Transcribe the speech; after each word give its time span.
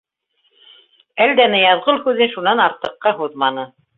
Әлдә 1.25 1.45
Ныязғол 1.51 2.01
һүҙен 2.07 2.33
шунан 2.37 2.65
артыҡҡа 2.65 3.17
һуҙманы. 3.23 3.71